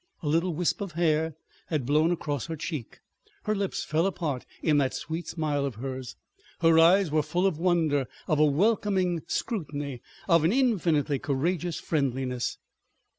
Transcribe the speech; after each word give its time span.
A 0.23 0.27
little 0.27 0.55
wisp 0.55 0.81
of 0.81 0.93
hair 0.93 1.35
had 1.67 1.85
blown 1.85 2.11
across 2.11 2.47
her 2.47 2.55
cheek, 2.55 3.01
her 3.43 3.53
lips 3.53 3.83
fell 3.83 4.07
apart 4.07 4.47
in 4.63 4.79
that 4.79 4.95
sweet 4.95 5.27
smile 5.27 5.63
of 5.63 5.75
hers; 5.75 6.15
her 6.61 6.79
eyes 6.79 7.11
were 7.11 7.21
full 7.21 7.45
of 7.45 7.59
wonder, 7.59 8.07
of 8.27 8.39
a 8.39 8.43
welcoming 8.45 9.21
scrutiny, 9.27 10.01
of 10.27 10.43
an 10.43 10.51
infinitely 10.51 11.19
courageous 11.19 11.79
friendliness. 11.79 12.57